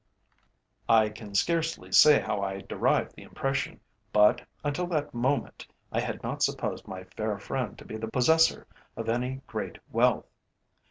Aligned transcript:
I 0.89 1.09
can 1.09 1.35
scarcely 1.35 1.91
say 1.91 2.19
how 2.19 2.41
I 2.41 2.61
derived 2.61 3.13
the 3.15 3.21
impression, 3.21 3.79
but, 4.11 4.41
until 4.63 4.87
that 4.87 5.13
moment, 5.13 5.67
I 5.91 5.99
had 5.99 6.23
not 6.23 6.41
supposed 6.41 6.87
my 6.87 7.03
fair 7.03 7.37
friend 7.37 7.77
to 7.77 7.85
be 7.85 7.97
the 7.97 8.07
possessor 8.07 8.65
of 8.97 9.09
any 9.09 9.41
great 9.45 9.77
wealth. 9.91 10.25